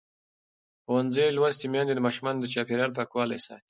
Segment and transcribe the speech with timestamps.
[0.83, 3.59] ښوونځې لوستې میندې د ماشومانو د چاپېریال پاکوالي ساتي.